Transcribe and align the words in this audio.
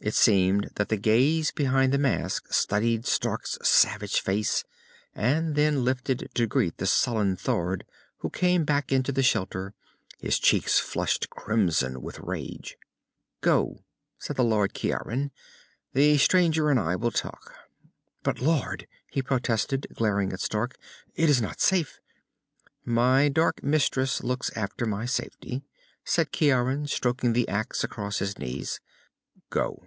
It 0.00 0.14
seemed 0.14 0.70
that 0.76 0.90
the 0.90 0.96
gaze 0.96 1.50
behind 1.50 1.92
the 1.92 1.98
mask 1.98 2.52
studied 2.52 3.04
Stark's 3.04 3.58
savage 3.64 4.20
face, 4.20 4.62
and 5.12 5.56
then 5.56 5.82
lifted 5.84 6.30
to 6.34 6.46
greet 6.46 6.76
the 6.76 6.86
sullen 6.86 7.34
Thord 7.34 7.84
who 8.18 8.30
came 8.30 8.64
back 8.64 8.92
into 8.92 9.10
the 9.10 9.24
shelter, 9.24 9.74
his 10.20 10.38
cheeks 10.38 10.78
flushed 10.78 11.30
crimson 11.30 12.00
with 12.00 12.20
rage. 12.20 12.78
"Go," 13.40 13.82
said 14.20 14.36
the 14.36 14.44
Lord 14.44 14.72
Ciaran. 14.72 15.32
"The 15.94 16.16
stranger 16.18 16.70
and 16.70 16.78
I 16.78 16.94
will 16.94 17.10
talk." 17.10 17.56
"But 18.22 18.40
Lord," 18.40 18.86
he 19.10 19.20
protested, 19.20 19.88
glaring 19.94 20.32
at 20.32 20.38
Stark, 20.40 20.76
"it 21.16 21.28
is 21.28 21.42
not 21.42 21.60
safe...." 21.60 21.98
"My 22.84 23.28
dark 23.28 23.64
mistress 23.64 24.22
looks 24.22 24.52
after 24.56 24.86
my 24.86 25.06
safety," 25.06 25.64
said 26.04 26.32
Ciaran, 26.32 26.86
stroking 26.86 27.32
the 27.32 27.48
axe 27.48 27.82
across 27.82 28.20
his 28.20 28.38
knees. 28.38 28.78
"Go." 29.50 29.86